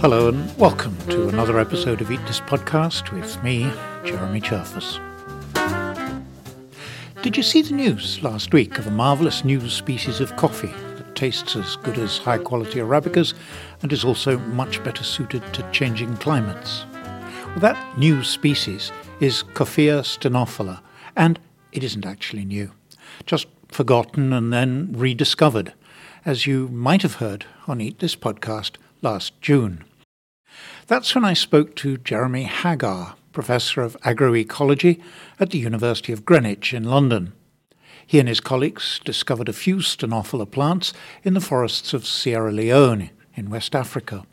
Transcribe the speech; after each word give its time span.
Hello 0.00 0.28
and 0.28 0.58
welcome 0.58 0.94
to 1.08 1.28
another 1.28 1.58
episode 1.58 2.02
of 2.02 2.10
Eat 2.10 2.20
This 2.26 2.40
Podcast 2.40 3.12
with 3.12 3.42
me, 3.42 3.70
Jeremy 4.04 4.42
Cherfas. 4.42 4.98
Did 7.22 7.36
you 7.38 7.42
see 7.42 7.62
the 7.62 7.72
news 7.72 8.22
last 8.22 8.52
week 8.52 8.78
of 8.78 8.86
a 8.86 8.90
marvellous 8.90 9.42
new 9.42 9.70
species 9.70 10.20
of 10.20 10.36
coffee 10.36 10.74
that 10.96 11.14
tastes 11.14 11.56
as 11.56 11.76
good 11.76 11.98
as 11.98 12.18
high 12.18 12.38
quality 12.38 12.78
Arabicas 12.78 13.32
and 13.80 13.90
is 13.90 14.04
also 14.04 14.38
much 14.38 14.84
better 14.84 15.04
suited 15.04 15.42
to 15.54 15.70
changing 15.70 16.14
climates? 16.18 16.84
Well, 17.46 17.60
that 17.60 17.98
new 17.98 18.22
species 18.22 18.92
is 19.20 19.44
Coffea 19.54 20.02
stenophylla, 20.02 20.80
and 21.16 21.38
it 21.72 21.82
isn't 21.82 22.04
actually 22.04 22.44
new, 22.44 22.70
just 23.24 23.46
forgotten 23.70 24.32
and 24.32 24.52
then 24.52 24.92
rediscovered, 24.92 25.72
as 26.24 26.46
you 26.46 26.68
might 26.68 27.02
have 27.02 27.14
heard 27.14 27.46
on 27.66 27.80
Eat 27.80 27.98
This 27.98 28.16
podcast 28.16 28.72
last 29.02 29.40
June. 29.40 29.84
That's 30.86 31.14
when 31.14 31.24
I 31.24 31.34
spoke 31.34 31.76
to 31.76 31.96
Jeremy 31.98 32.44
Haggar, 32.44 33.14
Professor 33.32 33.82
of 33.82 33.96
Agroecology 34.02 35.00
at 35.38 35.50
the 35.50 35.58
University 35.58 36.12
of 36.12 36.24
Greenwich 36.24 36.74
in 36.74 36.84
London. 36.84 37.32
He 38.06 38.18
and 38.18 38.28
his 38.28 38.40
colleagues 38.40 39.00
discovered 39.04 39.48
a 39.48 39.52
few 39.52 39.76
Stenophylla 39.76 40.50
plants 40.50 40.92
in 41.22 41.34
the 41.34 41.40
forests 41.40 41.94
of 41.94 42.06
Sierra 42.06 42.50
Leone 42.50 43.10
in 43.36 43.50
West 43.50 43.76
Africa. 43.76 44.26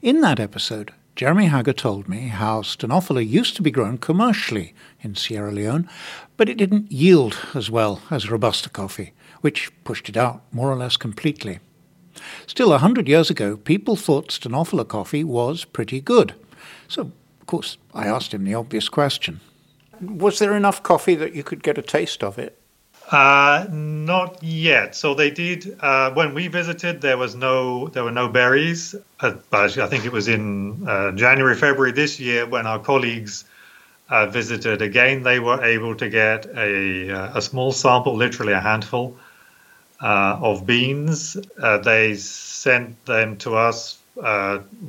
In 0.00 0.20
that 0.20 0.38
episode, 0.38 0.92
Jeremy 1.18 1.46
Haggar 1.46 1.72
told 1.72 2.08
me 2.08 2.28
how 2.28 2.62
Stenophylla 2.62 3.28
used 3.28 3.56
to 3.56 3.62
be 3.62 3.72
grown 3.72 3.98
commercially 3.98 4.72
in 5.00 5.16
Sierra 5.16 5.50
Leone, 5.50 5.90
but 6.36 6.48
it 6.48 6.56
didn't 6.56 6.92
yield 6.92 7.36
as 7.56 7.68
well 7.68 8.00
as 8.08 8.30
Robusta 8.30 8.70
coffee, 8.70 9.12
which 9.40 9.72
pushed 9.82 10.08
it 10.08 10.16
out 10.16 10.42
more 10.52 10.70
or 10.70 10.76
less 10.76 10.96
completely. 10.96 11.58
Still, 12.46 12.72
a 12.72 12.78
hundred 12.78 13.08
years 13.08 13.30
ago, 13.30 13.56
people 13.56 13.96
thought 13.96 14.30
Stenophylla 14.30 14.86
coffee 14.86 15.24
was 15.24 15.64
pretty 15.64 16.00
good. 16.00 16.36
So 16.86 17.10
of 17.40 17.46
course, 17.46 17.78
I 17.92 18.06
asked 18.06 18.32
him 18.32 18.44
the 18.44 18.54
obvious 18.54 18.88
question. 18.88 19.40
Was 20.00 20.38
there 20.38 20.56
enough 20.56 20.84
coffee 20.84 21.16
that 21.16 21.34
you 21.34 21.42
could 21.42 21.64
get 21.64 21.78
a 21.78 21.82
taste 21.82 22.22
of 22.22 22.38
it? 22.38 22.57
Uh, 23.10 23.66
not 23.70 24.42
yet. 24.42 24.94
So 24.94 25.14
they 25.14 25.30
did 25.30 25.78
uh, 25.80 26.10
when 26.12 26.34
we 26.34 26.48
visited. 26.48 27.00
There 27.00 27.16
was 27.16 27.34
no, 27.34 27.88
there 27.88 28.04
were 28.04 28.10
no 28.10 28.28
berries. 28.28 28.94
Uh, 29.20 29.34
but 29.50 29.78
I 29.78 29.86
think 29.86 30.04
it 30.04 30.12
was 30.12 30.28
in 30.28 30.86
uh, 30.86 31.12
January, 31.12 31.54
February 31.54 31.92
this 31.92 32.20
year 32.20 32.46
when 32.46 32.66
our 32.66 32.78
colleagues 32.78 33.44
uh, 34.10 34.26
visited 34.26 34.82
again. 34.82 35.22
They 35.22 35.40
were 35.40 35.62
able 35.64 35.94
to 35.96 36.08
get 36.10 36.46
a 36.54 37.08
a 37.34 37.40
small 37.40 37.72
sample, 37.72 38.14
literally 38.14 38.52
a 38.52 38.60
handful 38.60 39.16
of 40.00 40.66
beans. 40.66 41.36
they 41.84 42.14
sent 42.14 43.04
them 43.06 43.36
to 43.38 43.56
us 43.56 43.98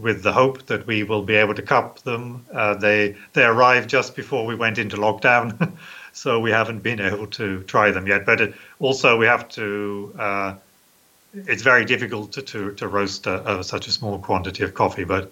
with 0.01 0.23
the 0.23 0.31
hope 0.33 0.65
that 0.67 0.85
we 0.87 1.03
will 1.03 1.23
be 1.23 1.35
able 1.35 1.53
to 1.53 1.61
cup 1.61 1.99
them. 1.99 2.45
They 2.79 3.15
they 3.33 3.43
arrived 3.45 3.89
just 3.89 4.15
before 4.15 4.45
we 4.45 4.55
went 4.55 4.77
into 4.77 4.97
lockdown, 4.97 5.71
so 6.19 6.37
we 6.37 6.51
haven't 6.51 6.83
been 6.83 6.99
able 6.99 7.27
to 7.27 7.63
try 7.63 7.91
them 7.91 8.05
yet. 8.05 8.25
But 8.25 8.41
it, 8.41 8.53
also 8.79 9.17
we 9.17 9.25
have 9.25 9.47
to. 9.49 10.13
Uh, 10.19 10.55
it's 11.33 11.61
very 11.61 11.85
difficult 11.85 12.33
to 12.33 12.41
to, 12.41 12.73
to 12.73 12.87
roast 12.87 13.25
a, 13.27 13.63
such 13.63 13.87
a 13.87 13.91
small 13.91 14.19
quantity 14.19 14.63
of 14.63 14.73
coffee, 14.73 15.05
but 15.05 15.31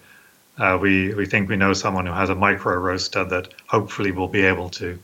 uh, 0.58 0.78
we 0.80 1.12
we 1.14 1.26
think 1.26 1.48
we 1.48 1.56
know 1.56 1.74
someone 1.74 2.06
who 2.06 2.12
has 2.12 2.30
a 2.30 2.34
micro 2.34 2.74
roaster 2.74 3.24
that 3.24 3.48
hopefully 3.66 4.12
will 4.12 4.28
be 4.28 4.42
able 4.42 4.70
to 4.70 4.98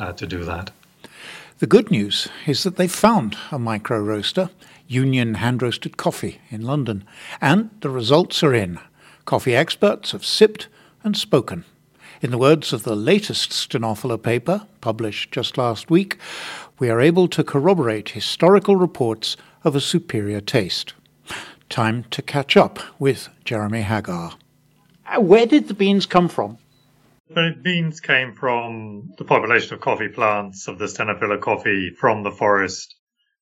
uh, 0.00 0.12
to 0.12 0.26
do 0.26 0.44
that. 0.44 0.70
The 1.58 1.66
good 1.66 1.90
news 1.90 2.28
is 2.46 2.62
that 2.62 2.76
they 2.76 2.88
found 2.88 3.36
a 3.50 3.58
micro 3.58 4.00
roaster 4.00 4.48
Union 4.88 5.34
Hand 5.34 5.62
Roasted 5.62 5.96
Coffee 5.96 6.40
in 6.50 6.62
London, 6.62 7.04
and 7.40 7.70
the 7.80 7.90
results 7.90 8.42
are 8.42 8.54
in. 8.54 8.78
Coffee 9.24 9.54
experts 9.54 10.12
have 10.12 10.24
sipped 10.24 10.68
and 11.04 11.16
spoken. 11.16 11.64
In 12.22 12.30
the 12.30 12.38
words 12.38 12.74
of 12.74 12.82
the 12.82 12.94
latest 12.94 13.50
Stenophylla 13.50 14.22
paper, 14.22 14.66
published 14.82 15.32
just 15.32 15.56
last 15.56 15.88
week, 15.88 16.18
we 16.78 16.90
are 16.90 17.00
able 17.00 17.28
to 17.28 17.42
corroborate 17.42 18.10
historical 18.10 18.76
reports 18.76 19.38
of 19.64 19.74
a 19.74 19.80
superior 19.80 20.42
taste. 20.42 20.92
Time 21.70 22.04
to 22.10 22.20
catch 22.20 22.58
up 22.58 22.78
with 22.98 23.30
Jeremy 23.46 23.80
Haggar. 23.80 24.32
Uh, 25.06 25.20
where 25.22 25.46
did 25.46 25.68
the 25.68 25.74
beans 25.74 26.04
come 26.04 26.28
from? 26.28 26.58
The 27.30 27.56
beans 27.62 28.00
came 28.00 28.34
from 28.34 29.14
the 29.16 29.24
population 29.24 29.72
of 29.72 29.80
coffee 29.80 30.08
plants 30.08 30.68
of 30.68 30.78
the 30.78 30.88
Stenophylla 30.88 31.40
coffee 31.40 31.88
from 31.98 32.22
the 32.22 32.32
forest 32.32 32.96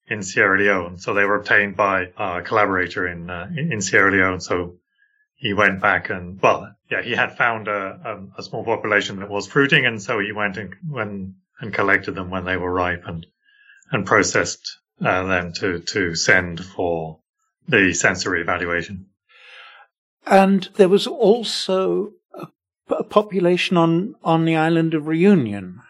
in 0.07 0.23
Sierra 0.23 0.57
Leone. 0.57 0.99
So 0.99 1.15
they 1.15 1.25
were 1.25 1.41
obtained 1.41 1.77
by 1.77 2.13
a 2.17 2.43
collaborator 2.43 3.09
in, 3.09 3.29
uh, 3.29 3.51
in 3.57 3.81
Sierra 3.81 4.13
Leone. 4.13 4.41
So 4.41 4.77
he 5.39 5.53
went 5.55 5.81
back 5.81 6.11
and, 6.11 6.43
well, 6.43 6.75
yeah, 6.91 7.01
he 7.01 7.13
had 7.13 7.37
found 7.37 7.69
a, 7.69 8.01
a, 8.37 8.41
a 8.41 8.43
small 8.43 8.65
population 8.65 9.21
that 9.21 9.31
was 9.31 9.47
fruiting. 9.47 9.87
And 9.87 10.03
so 10.03 10.19
he 10.19 10.33
went 10.33 10.57
and, 10.57 10.75
when, 10.87 11.37
and 11.61 11.73
collected 11.73 12.17
them 12.17 12.29
when 12.29 12.45
they 12.45 12.57
were 12.57 12.73
ripe 12.73 13.05
and, 13.07 13.25
and 13.93 14.05
processed 14.05 14.79
uh, 15.01 15.25
them 15.27 15.53
to, 15.55 15.79
to 15.79 16.17
send 16.17 16.65
for 16.65 17.21
the 17.69 17.95
sensory 17.95 18.41
evaluation. 18.41 19.07
And 20.27 20.69
there 20.75 20.89
was 20.89 21.07
also 21.07 22.15
a, 22.35 22.49
a 22.91 23.05
population 23.05 23.77
on, 23.77 24.17
on 24.25 24.45
the 24.45 24.57
island 24.57 24.95
of 24.95 25.07
Reunion. 25.07 25.81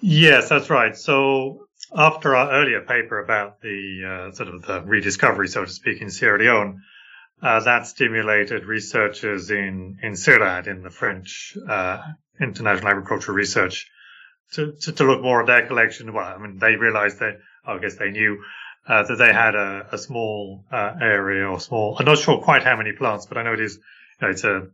Yes, 0.00 0.48
that's 0.48 0.68
right. 0.68 0.96
So 0.96 1.68
after 1.94 2.34
our 2.34 2.50
earlier 2.50 2.80
paper 2.80 3.20
about 3.20 3.60
the 3.60 4.30
uh, 4.30 4.34
sort 4.34 4.48
of 4.48 4.62
the 4.62 4.82
rediscovery, 4.82 5.46
so 5.46 5.64
to 5.64 5.70
speak, 5.70 6.02
in 6.02 6.10
Sierra 6.10 6.40
Leone, 6.40 6.82
uh, 7.44 7.60
that 7.60 7.86
stimulated 7.86 8.64
researchers 8.64 9.50
in 9.50 9.98
in 10.02 10.12
CIRAD, 10.14 10.66
in 10.66 10.82
the 10.82 10.90
French 10.90 11.56
uh, 11.68 11.98
International 12.40 12.88
Agricultural 12.88 13.36
Research, 13.36 13.90
to, 14.52 14.72
to, 14.72 14.92
to 14.92 15.04
look 15.04 15.22
more 15.22 15.42
at 15.42 15.46
their 15.46 15.66
collection. 15.66 16.12
Well, 16.14 16.24
I 16.24 16.38
mean, 16.38 16.58
they 16.58 16.76
realized 16.76 17.18
that 17.18 17.38
I 17.66 17.78
guess 17.78 17.96
they 17.96 18.10
knew 18.10 18.42
uh, 18.88 19.02
that 19.02 19.16
they 19.16 19.32
had 19.32 19.54
a, 19.54 19.88
a 19.92 19.98
small 19.98 20.64
uh, 20.72 20.94
area 21.00 21.46
or 21.46 21.60
small. 21.60 21.96
I'm 21.98 22.06
not 22.06 22.18
sure 22.18 22.40
quite 22.40 22.62
how 22.62 22.76
many 22.76 22.92
plants, 22.92 23.26
but 23.26 23.36
I 23.36 23.42
know 23.42 23.52
it 23.52 23.60
is. 23.60 23.76
You 23.76 24.26
know, 24.26 24.30
it's 24.30 24.44
a 24.44 24.68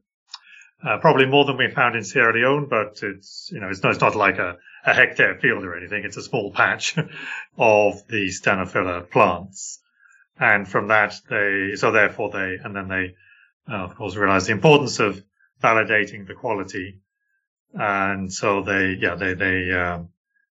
uh, 0.82 0.98
probably 0.98 1.26
more 1.26 1.44
than 1.44 1.56
we 1.56 1.70
found 1.70 1.97
in 1.97 2.04
Sierra 2.04 2.32
Leone, 2.32 2.66
but 2.70 3.00
it's 3.02 3.50
you 3.52 3.60
know 3.60 3.69
it's 3.69 3.82
not, 3.82 3.92
it's 3.92 4.00
not 4.00 4.14
like 4.14 4.38
a 4.38 4.58
a 4.87 4.94
hectare 4.94 5.34
field 5.34 5.64
or 5.64 5.76
anything. 5.76 6.04
It's 6.04 6.16
a 6.16 6.22
small 6.22 6.52
patch 6.52 6.97
of 7.58 8.06
the 8.06 8.28
Stenophila 8.28 9.10
plants. 9.10 9.81
And 10.41 10.67
from 10.67 10.89
that, 10.89 11.15
they, 11.28 11.77
so 11.77 11.93
therefore 11.93 12.31
they, 12.31 12.56
and 12.65 12.75
then 12.75 12.89
they, 12.89 13.15
uh, 13.71 13.84
of 13.84 13.95
course, 13.95 14.17
realized 14.17 14.47
the 14.49 14.53
importance 14.53 14.99
of 14.99 15.23
validating 15.62 16.27
the 16.27 16.34
quality. 16.34 17.01
And 17.75 18.33
so 18.33 18.62
they, 18.62 18.97
yeah, 18.99 19.15
they, 19.17 19.34
they, 19.34 19.71
um, 19.73 20.09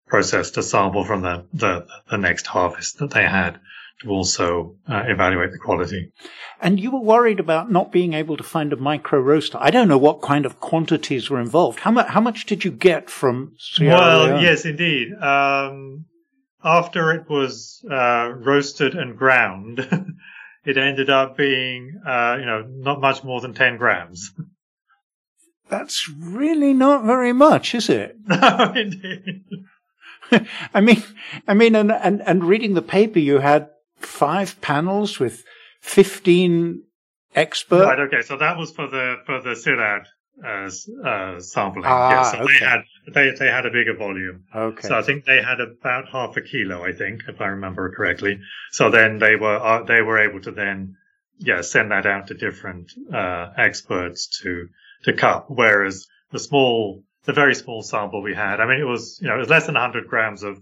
processed 0.07 0.57
a 0.57 0.63
sample 0.63 1.03
from 1.03 1.21
the, 1.21 1.45
the, 1.53 1.85
the 2.09 2.17
next 2.17 2.47
harvest 2.47 2.99
that 2.99 3.11
they 3.11 3.23
had 3.23 3.59
to 4.01 4.09
also 4.09 4.75
uh, 4.87 5.03
evaluate 5.07 5.51
the 5.51 5.57
quality. 5.57 6.11
And 6.61 6.79
you 6.79 6.91
were 6.91 7.01
worried 7.01 7.39
about 7.39 7.71
not 7.71 7.91
being 7.91 8.13
able 8.13 8.37
to 8.37 8.43
find 8.43 8.71
a 8.73 8.77
micro 8.77 9.19
roaster. 9.19 9.57
I 9.59 9.71
don't 9.71 9.87
know 9.87 9.97
what 9.97 10.21
kind 10.21 10.45
of 10.45 10.59
quantities 10.59 11.29
were 11.29 11.39
involved. 11.39 11.79
How 11.79 11.91
much? 11.91 12.07
How 12.07 12.21
much 12.21 12.45
did 12.45 12.63
you 12.63 12.71
get 12.71 13.09
from 13.09 13.53
Sierra 13.57 13.95
Well, 13.97 14.25
Leone? 14.25 14.41
yes, 14.43 14.65
indeed. 14.65 15.13
Um, 15.13 16.05
after 16.63 17.11
it 17.11 17.29
was 17.29 17.83
uh, 17.89 18.31
roasted 18.35 18.95
and 18.95 19.17
ground, 19.17 19.79
it 20.65 20.77
ended 20.77 21.09
up 21.09 21.37
being, 21.37 22.01
uh, 22.05 22.37
you 22.39 22.45
know, 22.45 22.65
not 22.67 23.01
much 23.01 23.23
more 23.23 23.41
than 23.41 23.53
ten 23.53 23.77
grams. 23.77 24.31
That's 25.69 26.09
really 26.09 26.73
not 26.73 27.05
very 27.05 27.31
much, 27.31 27.75
is 27.75 27.89
it? 27.89 28.17
no, 28.25 28.73
indeed. 28.75 29.43
I 30.73 30.81
mean, 30.81 31.03
I 31.47 31.53
mean, 31.53 31.75
and, 31.75 31.91
and, 31.91 32.23
and 32.25 32.43
reading 32.43 32.73
the 32.73 32.81
paper, 32.81 33.19
you 33.19 33.37
had 33.37 33.69
five 33.97 34.59
panels 34.61 35.19
with 35.19 35.43
15 35.81 36.83
experts. 37.35 37.85
Right. 37.85 37.99
Okay. 37.99 38.21
So 38.23 38.37
that 38.37 38.57
was 38.57 38.71
for 38.71 38.87
the, 38.87 39.17
for 39.27 39.41
the 39.41 39.51
CIRAD 39.51 40.05
uh, 40.43 41.07
uh, 41.07 41.39
sampling. 41.39 41.85
Ah, 41.85 42.09
yeah, 42.09 42.23
so 42.23 42.37
okay. 42.39 42.53
they 42.59 42.65
had, 42.65 42.81
they, 43.13 43.31
they 43.31 43.47
had 43.47 43.65
a 43.65 43.71
bigger 43.71 43.95
volume. 43.95 44.45
Okay. 44.55 44.87
So 44.87 44.97
I 44.97 45.01
think 45.01 45.25
they 45.25 45.41
had 45.41 45.59
about 45.59 46.09
half 46.09 46.37
a 46.37 46.41
kilo, 46.41 46.83
I 46.83 46.93
think, 46.93 47.21
if 47.27 47.41
I 47.41 47.47
remember 47.47 47.93
correctly. 47.95 48.39
So 48.71 48.89
then 48.89 49.19
they 49.19 49.35
were, 49.35 49.57
uh, 49.57 49.83
they 49.83 50.01
were 50.01 50.19
able 50.19 50.41
to 50.41 50.51
then, 50.51 50.97
yeah, 51.37 51.61
send 51.61 51.91
that 51.91 52.05
out 52.05 52.27
to 52.27 52.33
different, 52.33 52.91
uh, 53.13 53.51
experts 53.57 54.41
to, 54.41 54.69
to 55.03 55.13
cup. 55.13 55.45
Whereas 55.49 56.07
the 56.31 56.39
small, 56.39 57.03
the 57.25 57.33
very 57.33 57.55
small 57.55 57.81
sample 57.81 58.21
we 58.21 58.33
had, 58.35 58.59
I 58.59 58.67
mean, 58.67 58.79
it 58.79 58.87
was, 58.87 59.19
you 59.21 59.27
know, 59.27 59.35
it 59.35 59.39
was 59.39 59.49
less 59.49 59.65
than 59.65 59.75
100 59.75 60.07
grams 60.07 60.43
of, 60.43 60.61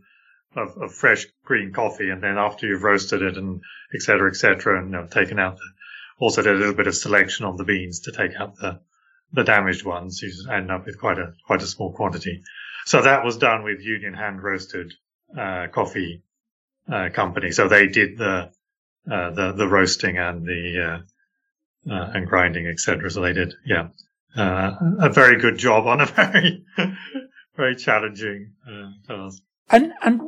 of, 0.56 0.78
of 0.78 0.94
fresh 0.94 1.26
green 1.44 1.72
coffee. 1.74 2.10
And 2.10 2.22
then 2.22 2.38
after 2.38 2.68
you've 2.68 2.84
roasted 2.84 3.22
it 3.22 3.38
and 3.38 3.62
et 3.94 4.02
cetera, 4.02 4.30
et 4.30 4.36
cetera, 4.36 4.80
and 4.80 4.92
you 4.92 4.98
know, 4.98 5.08
taken 5.08 5.40
out 5.40 5.58
the, 5.58 5.64
also 6.20 6.42
did 6.42 6.56
a 6.56 6.58
little 6.58 6.74
bit 6.74 6.88
of 6.88 6.96
selection 6.96 7.46
on 7.46 7.58
the 7.58 7.64
beans 7.64 8.02
to 8.02 8.12
take 8.12 8.36
out 8.40 8.56
the, 8.58 8.80
the 9.33 9.44
damaged 9.44 9.85
ones. 9.85 10.21
You 10.21 10.29
just 10.29 10.47
end 10.50 10.71
up 10.71 10.85
with 10.85 11.00
quite 11.00 11.19
a, 11.19 11.33
quite 11.45 11.62
a 11.62 11.68
small 11.68 11.94
quantity. 11.94 12.44
So 12.85 13.01
that 13.01 13.25
was 13.25 13.38
done 13.38 13.63
with 13.63 13.81
union 13.81 14.13
hand 14.13 14.41
roasted, 14.41 14.94
uh, 15.38 15.68
coffee, 15.71 16.24
uh, 16.91 17.09
company. 17.13 17.51
So 17.51 17.68
they 17.68 17.88
did 17.88 18.18
the 18.18 18.50
uh, 19.09 19.31
the 19.31 19.53
the 19.53 19.68
roasting 19.68 20.18
and 20.18 20.45
the 20.45 21.03
uh, 21.89 21.94
uh, 21.94 22.12
and 22.13 22.27
grinding, 22.27 22.68
etc. 22.68 23.09
So 23.09 23.21
they 23.21 23.33
did, 23.33 23.53
yeah, 23.65 23.89
uh, 24.35 24.71
a 25.00 25.09
very 25.09 25.39
good 25.39 25.57
job 25.57 25.88
on 25.88 26.01
a 26.01 26.06
very 26.06 26.65
very 27.56 27.75
challenging 27.75 28.53
task. 29.07 29.41
And 29.69 29.94
and 30.01 30.21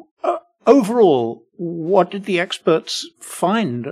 overall, 0.65 1.45
what 1.55 2.11
did 2.11 2.25
the 2.25 2.39
experts 2.39 3.07
find 3.19 3.87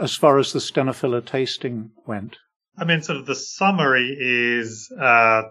as 0.00 0.14
far 0.14 0.38
as 0.38 0.52
the 0.52 0.58
Stenophylla 0.58 1.24
tasting 1.24 1.90
went? 2.06 2.38
I 2.80 2.84
mean, 2.86 3.02
sort 3.02 3.18
of 3.18 3.26
the 3.26 3.34
summary 3.34 4.16
is, 4.18 4.90
uh, 4.98 5.42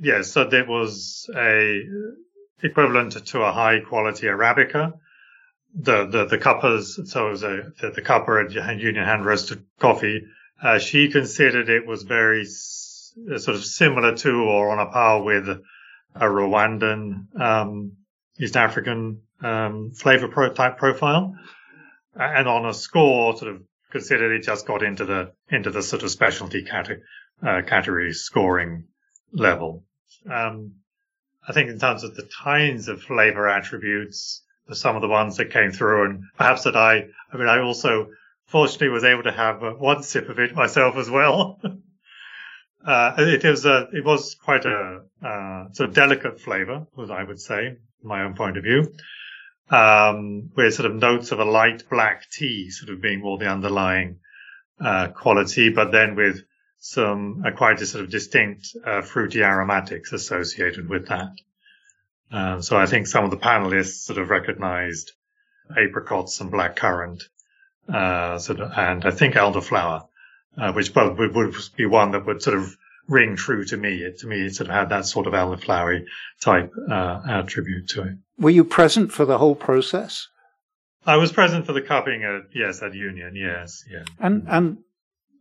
yeah, 0.00 0.22
so 0.22 0.48
there 0.48 0.64
was 0.64 1.28
a 1.36 1.82
equivalent 2.62 3.26
to 3.26 3.42
a 3.42 3.52
high 3.52 3.80
quality 3.80 4.26
Arabica. 4.26 4.94
The, 5.74 6.06
the, 6.06 6.24
the 6.24 6.38
cuppers, 6.38 6.98
so 7.12 7.28
it 7.28 7.30
was 7.30 7.42
a, 7.42 7.72
the, 7.80 7.90
the 7.90 8.00
cupper 8.00 8.40
and 8.40 8.80
Union 8.80 9.04
hand 9.04 9.26
roasted 9.26 9.64
coffee. 9.78 10.22
Uh, 10.62 10.78
she 10.78 11.08
considered 11.10 11.68
it 11.68 11.86
was 11.86 12.04
very 12.04 12.40
s- 12.40 13.12
sort 13.36 13.54
of 13.56 13.64
similar 13.64 14.16
to 14.16 14.30
or 14.44 14.70
on 14.70 14.78
a 14.78 14.90
par 14.90 15.22
with 15.22 15.46
a 15.46 15.60
Rwandan, 16.24 17.38
um, 17.38 17.92
East 18.40 18.56
African, 18.56 19.20
um, 19.42 19.92
flavor 19.92 20.28
pro- 20.28 20.54
type 20.54 20.78
profile. 20.78 21.34
And 22.14 22.48
on 22.48 22.64
a 22.64 22.72
score, 22.72 23.36
sort 23.36 23.54
of 23.54 23.62
considered 23.90 24.32
it 24.32 24.44
just 24.44 24.66
got 24.66 24.82
into 24.82 25.04
the, 25.04 25.32
into 25.50 25.70
the 25.70 25.82
sort 25.82 26.02
of 26.02 26.10
specialty 26.10 26.62
category, 26.62 27.02
uh, 27.42 27.62
category 27.66 28.12
scoring 28.12 28.84
level. 29.32 29.84
Um, 30.30 30.74
I 31.46 31.52
think 31.52 31.70
in 31.70 31.78
terms 31.78 32.04
of 32.04 32.14
the 32.14 32.28
kinds 32.42 32.88
of 32.88 33.02
flavor 33.02 33.48
attributes, 33.48 34.42
some 34.72 34.96
of 34.96 35.02
the 35.02 35.08
ones 35.08 35.38
that 35.38 35.50
came 35.50 35.72
through 35.72 36.04
and 36.04 36.22
perhaps 36.36 36.64
that 36.64 36.76
I, 36.76 37.06
I 37.32 37.36
mean, 37.36 37.48
I 37.48 37.60
also 37.60 38.08
fortunately 38.46 38.88
was 38.88 39.04
able 39.04 39.22
to 39.22 39.32
have 39.32 39.62
uh, 39.62 39.70
one 39.72 40.02
sip 40.02 40.28
of 40.28 40.38
it 40.38 40.54
myself 40.54 40.96
as 40.96 41.08
well. 41.08 41.60
uh, 42.84 43.14
it 43.18 43.44
was 43.44 43.64
a, 43.64 43.88
it 43.92 44.04
was 44.04 44.34
quite 44.34 44.66
a, 44.66 45.02
uh, 45.24 45.72
sort 45.72 45.88
of 45.88 45.94
delicate 45.94 46.40
flavor, 46.40 46.86
as 47.02 47.10
I 47.10 47.22
would 47.22 47.40
say, 47.40 47.76
from 48.00 48.08
my 48.08 48.22
own 48.22 48.34
point 48.34 48.58
of 48.58 48.64
view. 48.64 48.92
Um, 49.70 50.50
with 50.56 50.74
sort 50.74 50.90
of 50.90 50.96
notes 50.96 51.30
of 51.30 51.40
a 51.40 51.44
light 51.44 51.84
black 51.90 52.30
tea 52.30 52.70
sort 52.70 52.90
of 52.90 53.02
being 53.02 53.20
more 53.20 53.36
the 53.36 53.50
underlying, 53.50 54.20
uh, 54.80 55.08
quality, 55.08 55.70
but 55.70 55.92
then 55.92 56.14
with 56.14 56.42
some 56.78 57.42
uh, 57.44 57.50
quite 57.50 57.80
a 57.80 57.86
sort 57.86 58.04
of 58.04 58.10
distinct 58.10 58.76
uh, 58.84 59.02
fruity 59.02 59.42
aromatics 59.42 60.12
associated 60.12 60.88
with 60.88 61.08
that. 61.08 61.32
Uh, 62.30 62.60
so 62.60 62.76
I 62.76 62.86
think 62.86 63.06
some 63.06 63.24
of 63.24 63.30
the 63.30 63.36
panelists 63.36 64.04
sort 64.04 64.18
of 64.18 64.30
recognized 64.30 65.12
apricots 65.70 66.40
and 66.40 66.52
blackcurrant, 66.52 67.22
uh, 67.92 68.38
sort 68.38 68.60
of, 68.60 68.72
and 68.76 69.04
I 69.04 69.10
think 69.10 69.34
elderflower, 69.34 70.06
uh, 70.56 70.72
which 70.72 70.94
both 70.94 71.18
would, 71.18 71.54
be 71.76 71.86
one 71.86 72.12
that 72.12 72.26
would 72.26 72.42
sort 72.42 72.58
of 72.58 72.76
ring 73.08 73.36
true 73.36 73.64
to 73.64 73.76
me. 73.76 73.96
It, 74.02 74.18
to 74.20 74.26
me, 74.26 74.46
it 74.46 74.54
sort 74.54 74.68
of 74.68 74.74
had 74.74 74.90
that 74.90 75.06
sort 75.06 75.26
of 75.26 75.32
elderflowery 75.32 76.04
type 76.40 76.72
uh, 76.90 77.20
attribute 77.28 77.88
to 77.90 78.02
it. 78.02 78.14
Were 78.38 78.50
you 78.50 78.64
present 78.64 79.12
for 79.12 79.24
the 79.24 79.38
whole 79.38 79.54
process? 79.54 80.28
I 81.06 81.16
was 81.16 81.32
present 81.32 81.66
for 81.66 81.72
the 81.72 81.80
cupping 81.80 82.22
at 82.22 82.54
yes 82.54 82.82
at 82.82 82.94
Union. 82.94 83.34
Yes, 83.34 83.82
yeah. 83.90 84.04
And 84.20 84.46
and 84.48 84.78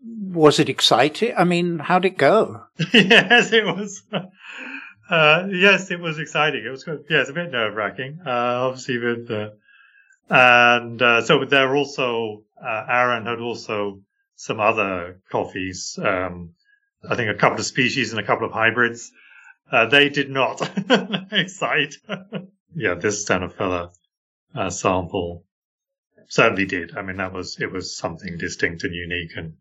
was 0.01 0.59
it 0.59 0.69
exciting? 0.69 1.33
I 1.37 1.43
mean, 1.43 1.79
how'd 1.79 2.05
it 2.05 2.17
go? 2.17 2.63
yes, 2.93 3.51
it 3.51 3.65
was. 3.65 4.03
Uh, 5.09 5.47
yes, 5.49 5.89
it 5.89 5.99
was 5.99 6.19
exciting. 6.19 6.65
It 6.65 6.69
was 6.69 6.83
good. 6.83 7.05
Yes, 7.09 7.29
a 7.29 7.33
bit 7.33 7.51
nerve 7.51 7.75
wracking. 7.75 8.19
Uh, 8.25 8.29
obviously 8.67 8.97
with 8.97 9.27
the, 9.27 9.53
and, 10.29 11.01
uh, 11.01 11.21
so 11.21 11.45
there 11.45 11.73
also, 11.75 12.43
uh, 12.61 12.85
Aaron 12.89 13.25
had 13.25 13.39
also 13.39 14.01
some 14.35 14.59
other 14.59 15.21
coffees, 15.31 15.97
um, 16.03 16.55
I 17.09 17.15
think 17.15 17.29
a 17.29 17.39
couple 17.39 17.59
of 17.59 17.65
species 17.65 18.11
and 18.11 18.19
a 18.19 18.25
couple 18.25 18.45
of 18.45 18.53
hybrids. 18.53 19.11
Uh, 19.71 19.85
they 19.85 20.09
did 20.09 20.29
not 20.29 20.61
excite. 21.31 21.95
yeah, 22.73 22.93
this 22.93 23.25
Stenophylla, 23.25 23.91
uh, 24.55 24.69
sample 24.69 25.43
certainly 26.29 26.65
did. 26.65 26.97
I 26.97 27.01
mean, 27.01 27.17
that 27.17 27.33
was, 27.33 27.57
it 27.59 27.71
was 27.71 27.95
something 27.95 28.37
distinct 28.37 28.83
and 28.83 28.93
unique 28.93 29.31
and, 29.35 29.53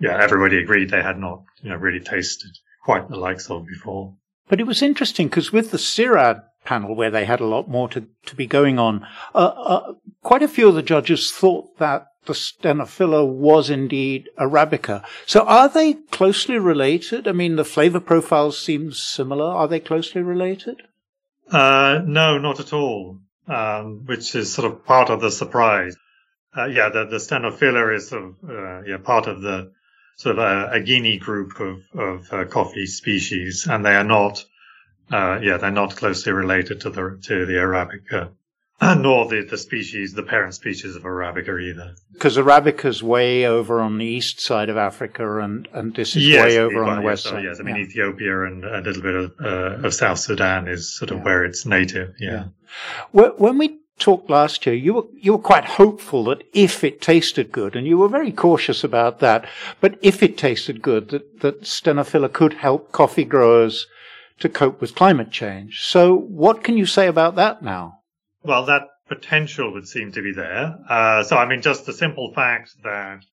yeah, 0.00 0.20
everybody 0.20 0.58
agreed 0.58 0.90
they 0.90 1.02
had 1.02 1.18
not, 1.18 1.44
you 1.62 1.70
know, 1.70 1.76
really 1.76 2.00
tasted 2.00 2.50
quite 2.84 3.08
the 3.08 3.16
likes 3.16 3.48
of 3.50 3.66
before. 3.66 4.14
But 4.48 4.60
it 4.60 4.66
was 4.66 4.82
interesting 4.82 5.28
because 5.28 5.52
with 5.52 5.70
the 5.70 5.78
CIRAD 5.78 6.42
panel, 6.64 6.94
where 6.94 7.10
they 7.10 7.24
had 7.24 7.40
a 7.40 7.46
lot 7.46 7.68
more 7.68 7.88
to, 7.90 8.06
to 8.26 8.36
be 8.36 8.46
going 8.46 8.78
on, 8.78 9.06
uh, 9.34 9.38
uh, 9.38 9.92
quite 10.22 10.42
a 10.42 10.48
few 10.48 10.68
of 10.68 10.74
the 10.74 10.82
judges 10.82 11.32
thought 11.32 11.78
that 11.78 12.06
the 12.26 12.32
Stenophylla 12.32 13.26
was 13.26 13.70
indeed 13.70 14.28
Arabica. 14.38 15.04
So 15.26 15.40
are 15.46 15.68
they 15.68 15.94
closely 15.94 16.58
related? 16.58 17.28
I 17.28 17.32
mean, 17.32 17.56
the 17.56 17.64
flavor 17.64 18.00
profiles 18.00 18.58
seem 18.58 18.92
similar. 18.92 19.46
Are 19.46 19.68
they 19.68 19.80
closely 19.80 20.22
related? 20.22 20.82
Uh, 21.50 22.00
no, 22.04 22.38
not 22.38 22.60
at 22.60 22.72
all. 22.72 23.18
Um, 23.46 24.06
which 24.06 24.34
is 24.34 24.54
sort 24.54 24.72
of 24.72 24.86
part 24.86 25.10
of 25.10 25.20
the 25.20 25.30
surprise. 25.30 25.94
Uh, 26.56 26.64
yeah, 26.64 26.88
the, 26.88 27.04
the 27.04 27.16
is 27.94 28.08
sort 28.08 28.22
of, 28.24 28.34
uh, 28.48 28.82
yeah, 28.86 28.96
part 28.96 29.26
of 29.26 29.42
the 29.42 29.70
sort 30.16 30.38
of 30.38 30.44
a, 30.44 30.70
a 30.76 30.80
Guinea 30.80 31.18
group 31.18 31.60
of, 31.60 31.82
of 31.94 32.32
uh, 32.32 32.44
coffee 32.46 32.86
species, 32.86 33.66
and 33.68 33.84
they 33.84 33.94
are 33.94 34.04
not, 34.04 34.42
uh, 35.12 35.40
yeah, 35.42 35.58
they're 35.58 35.70
not 35.70 35.94
closely 35.96 36.32
related 36.32 36.80
to 36.82 36.90
the 36.90 37.20
to 37.24 37.44
the 37.44 37.54
Arabica, 37.54 38.30
nor 38.82 39.28
the, 39.28 39.46
the 39.48 39.56
species, 39.58 40.12
the 40.14 40.22
parent 40.22 40.54
species 40.54 40.96
of 40.96 41.02
Arabica 41.02 41.60
either. 41.62 41.94
Because 42.12 42.36
Arabica's 42.36 43.02
way 43.02 43.46
over 43.46 43.80
on 43.80 43.98
the 43.98 44.04
east 44.04 44.40
side 44.40 44.68
of 44.68 44.76
Africa, 44.76 45.38
and, 45.40 45.68
and 45.72 45.94
this 45.94 46.16
is 46.16 46.26
yes, 46.26 46.44
way 46.44 46.58
over 46.58 46.84
on 46.84 46.96
the 46.96 47.02
yes, 47.02 47.06
west 47.06 47.22
so, 47.24 47.30
side. 47.30 47.44
Yes, 47.44 47.60
I 47.60 47.62
mean 47.62 47.76
Yeah. 47.76 47.82
Ethiopia 47.82 48.42
and 48.44 48.64
a 48.64 48.80
little 48.80 49.02
bit 49.02 49.14
of, 49.14 49.32
uh, 49.42 49.86
of 49.86 49.94
South 49.94 50.18
Sudan 50.18 50.68
is 50.68 50.94
sort 50.94 51.10
of 51.10 51.18
Yeah. 51.18 51.24
where 51.24 51.44
it's 51.44 51.64
native. 51.64 52.14
Yeah. 52.18 52.44
Yeah. 53.14 53.28
Wh- 53.30 53.40
When 53.40 53.58
we 53.58 53.78
talked 53.98 54.28
last 54.28 54.66
year, 54.66 54.74
you 54.74 54.94
were 54.94 55.04
you 55.14 55.32
were 55.32 55.38
quite 55.38 55.64
hopeful 55.64 56.24
that 56.24 56.42
if 56.52 56.82
it 56.82 57.00
tasted 57.00 57.52
good, 57.52 57.76
and 57.76 57.86
you 57.86 57.96
were 57.96 58.08
very 58.08 58.32
cautious 58.32 58.82
about 58.82 59.20
that. 59.20 59.46
But 59.80 59.98
if 60.02 60.20
it 60.22 60.36
tasted 60.36 60.82
good, 60.82 61.10
that 61.10 61.40
that 61.40 61.62
Stenophylla 61.62 62.32
could 62.32 62.54
help 62.54 62.90
coffee 62.90 63.24
growers 63.24 63.86
to 64.40 64.48
cope 64.48 64.80
with 64.80 64.96
climate 64.96 65.30
change. 65.30 65.82
So, 65.84 66.12
what 66.16 66.64
can 66.64 66.76
you 66.76 66.86
say 66.86 67.06
about 67.06 67.36
that 67.36 67.62
now? 67.62 68.00
Well, 68.44 68.66
that 68.66 68.88
potential 69.08 69.72
would 69.72 69.88
seem 69.88 70.12
to 70.12 70.22
be 70.22 70.32
there. 70.32 70.78
Uh, 70.88 71.24
so, 71.24 71.36
I 71.36 71.46
mean, 71.46 71.62
just 71.62 71.86
the 71.86 71.94
simple 71.94 72.32
fact 72.34 72.74
that 72.82 73.24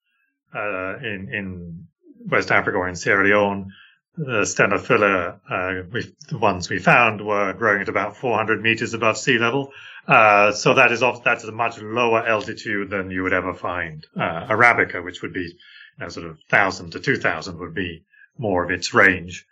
uh, 0.56 0.98
in 1.00 1.30
in 1.34 1.88
West 2.30 2.52
Africa 2.52 2.78
or 2.78 2.88
in 2.88 2.96
Sierra 2.96 3.26
Leone, 3.26 3.72
the 4.16 4.42
Stenophylla, 4.44 5.40
uh, 5.50 5.84
we, 5.92 6.14
the 6.30 6.38
ones 6.38 6.70
we 6.70 6.80
found 6.80 7.26
were 7.26 7.54
growing 7.54 7.82
at 7.82 7.90
about 7.90 8.18
400 8.18 8.62
meters 8.62 8.94
above 8.94 9.18
sea 9.18 9.38
level. 9.38 9.72
Uh, 10.08 10.52
so 10.52 10.74
that 10.74 10.92
is 10.92 11.04
off, 11.04 11.24
that's 11.24 11.44
a 11.44 11.52
much 11.52 11.80
lower 11.82 12.26
altitude 12.26 12.90
than 12.90 13.12
you 13.12 13.24
would 13.24 13.34
ever 13.34 13.54
find. 13.54 14.06
Uh, 14.16 14.48
Arabica, 14.48 15.04
which 15.04 15.22
would 15.22 15.34
be, 15.34 15.42
you 15.42 15.54
know, 16.00 16.10
sort 16.10 16.26
of 16.26 16.38
1000 16.50 16.92
to 16.92 17.00
2000 17.00 17.60
would 17.60 17.74
be 17.74 18.04
more 18.38 18.64
of 18.64 18.72
its 18.72 18.94
range. 18.94 19.46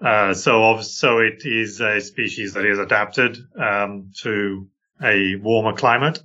Uh, 0.00 0.34
so, 0.34 0.80
so 0.80 1.18
it 1.18 1.44
is 1.44 1.80
a 1.80 2.00
species 2.00 2.54
that 2.54 2.64
is 2.64 2.78
adapted, 2.78 3.36
um, 3.58 4.12
to 4.22 4.68
a 5.02 5.36
warmer 5.36 5.74
climate, 5.74 6.22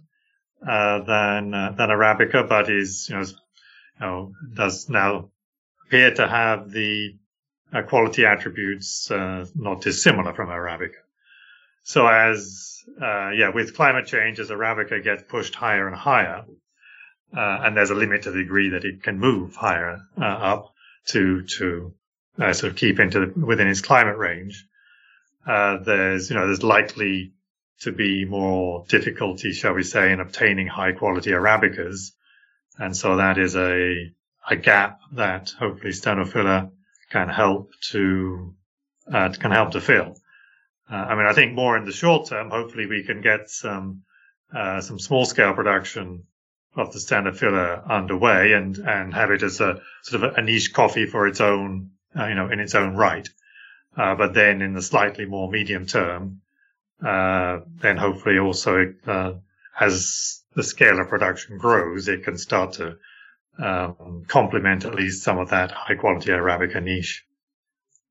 uh, 0.67 0.99
than, 0.99 1.53
uh, 1.53 1.73
than 1.77 1.89
Arabica, 1.89 2.47
but 2.47 2.69
is, 2.69 3.09
you 3.09 3.15
know, 3.15 3.21
you 3.21 3.35
know, 3.99 4.31
does 4.53 4.87
now 4.87 5.29
appear 5.85 6.13
to 6.13 6.25
have 6.25 6.71
the 6.71 7.17
uh, 7.73 7.81
quality 7.81 8.25
attributes, 8.25 9.11
uh, 9.11 9.45
not 9.55 9.81
dissimilar 9.81 10.33
from 10.33 10.47
Arabica. 10.47 11.01
So 11.83 12.07
as, 12.07 12.81
uh, 13.01 13.31
yeah, 13.31 13.49
with 13.49 13.75
climate 13.75 14.05
change, 14.05 14.39
as 14.39 14.51
Arabica 14.51 15.03
gets 15.03 15.23
pushed 15.23 15.53
higher 15.53 15.85
and 15.85 15.97
higher, 15.97 16.45
and 17.33 17.75
there's 17.75 17.89
a 17.89 17.95
limit 17.95 18.21
to 18.21 18.31
the 18.31 18.43
degree 18.43 18.69
that 18.69 18.85
it 18.85 19.03
can 19.03 19.19
move 19.19 19.55
higher, 19.55 19.99
up 20.17 20.73
to, 21.07 21.43
to, 21.57 21.93
sort 22.37 22.63
of 22.63 22.75
keep 22.77 22.99
into 22.99 23.19
the, 23.19 23.45
within 23.45 23.67
its 23.67 23.81
climate 23.81 24.17
range, 24.17 24.65
there's, 25.45 26.29
you 26.29 26.37
know, 26.37 26.45
there's 26.45 26.63
likely 26.63 27.33
to 27.83 27.91
be 27.91 28.25
more 28.25 28.85
difficulty, 28.87 29.53
shall 29.53 29.73
we 29.73 29.83
say, 29.83 30.11
in 30.11 30.19
obtaining 30.19 30.67
high 30.67 30.91
quality 30.91 31.31
Arabicas. 31.31 32.11
And 32.77 32.95
so 32.95 33.17
that 33.17 33.37
is 33.37 33.55
a, 33.55 34.11
a 34.49 34.55
gap 34.55 34.99
that 35.13 35.51
hopefully 35.57 35.91
Stenophylla 35.91 36.71
can 37.11 37.29
help 37.29 37.71
to, 37.91 38.55
uh, 39.11 39.29
can 39.39 39.51
help 39.51 39.71
to 39.71 39.81
fill. 39.81 40.15
Uh, 40.91 40.95
I 40.95 41.15
mean, 41.15 41.25
I 41.25 41.33
think 41.33 41.53
more 41.53 41.77
in 41.77 41.85
the 41.85 41.91
short 41.91 42.27
term, 42.27 42.49
hopefully 42.49 42.87
we 42.87 43.03
can 43.03 43.21
get 43.21 43.49
some, 43.49 44.03
uh, 44.53 44.81
some 44.81 44.99
small 44.99 45.25
scale 45.25 45.53
production 45.53 46.23
of 46.75 46.91
the 46.91 46.99
Stenophylla 46.99 47.87
underway 47.87 48.53
and, 48.53 48.77
and 48.77 49.13
have 49.13 49.31
it 49.31 49.43
as 49.43 49.61
a 49.61 49.81
sort 50.01 50.23
of 50.23 50.37
a 50.37 50.41
niche 50.41 50.73
coffee 50.73 51.05
for 51.05 51.27
its 51.27 51.39
own, 51.39 51.91
uh, 52.17 52.25
you 52.25 52.35
know, 52.35 52.49
in 52.49 52.59
its 52.59 52.75
own 52.75 52.95
right. 52.95 53.29
Uh, 53.95 54.15
but 54.15 54.33
then 54.33 54.61
in 54.61 54.73
the 54.73 54.81
slightly 54.81 55.25
more 55.25 55.51
medium 55.51 55.85
term, 55.85 56.41
uh, 57.05 57.59
then 57.79 57.97
hopefully 57.97 58.39
also, 58.39 58.93
uh, 59.07 59.33
as 59.79 60.41
the 60.55 60.63
scale 60.63 60.99
of 60.99 61.09
production 61.09 61.57
grows, 61.57 62.07
it 62.07 62.23
can 62.23 62.37
start 62.37 62.73
to 62.73 62.97
um, 63.59 64.23
complement 64.27 64.85
at 64.85 64.95
least 64.95 65.23
some 65.23 65.37
of 65.37 65.49
that 65.49 65.71
high 65.71 65.95
quality 65.95 66.31
Arabica 66.31 66.81
niche. 66.81 67.25